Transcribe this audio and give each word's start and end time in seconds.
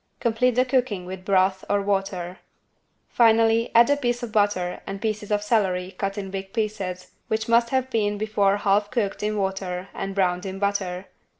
Complete 0.19 0.55
the 0.55 0.65
cooking 0.65 1.05
with 1.05 1.23
broth 1.23 1.63
or 1.69 1.79
water. 1.83 2.39
Finally 3.07 3.69
add 3.75 3.87
a 3.91 3.95
piece 3.95 4.23
of 4.23 4.31
butter 4.31 4.81
and 4.87 4.99
pieces 4.99 5.29
of 5.29 5.43
celery 5.43 5.91
cut 5.91 6.17
in 6.17 6.31
big 6.31 6.53
pieces 6.53 7.11
which 7.27 7.47
must 7.47 7.69
have 7.69 7.91
been 7.91 8.17
before 8.17 8.57
half 8.57 8.89
cooked 8.89 9.21
in 9.21 9.37
water 9.37 9.89
and 9.93 10.15
browned 10.15 10.43
in 10.43 10.57
butter. 10.57 11.05